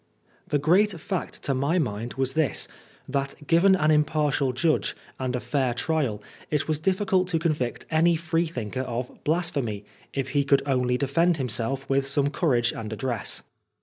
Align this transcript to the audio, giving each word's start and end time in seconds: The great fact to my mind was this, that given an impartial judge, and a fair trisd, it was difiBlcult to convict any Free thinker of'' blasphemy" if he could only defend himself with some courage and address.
The 0.47 0.57
great 0.57 0.99
fact 0.99 1.43
to 1.43 1.53
my 1.53 1.77
mind 1.77 2.15
was 2.15 2.33
this, 2.33 2.67
that 3.07 3.35
given 3.45 3.75
an 3.75 3.91
impartial 3.91 4.51
judge, 4.51 4.95
and 5.19 5.35
a 5.35 5.39
fair 5.39 5.75
trisd, 5.75 6.23
it 6.49 6.67
was 6.67 6.79
difiBlcult 6.81 7.27
to 7.27 7.37
convict 7.37 7.85
any 7.91 8.15
Free 8.15 8.47
thinker 8.47 8.81
of'' 8.81 9.11
blasphemy" 9.23 9.85
if 10.11 10.29
he 10.29 10.43
could 10.43 10.63
only 10.65 10.97
defend 10.97 11.37
himself 11.37 11.87
with 11.87 12.07
some 12.07 12.31
courage 12.31 12.73
and 12.73 12.91
address. 12.91 13.43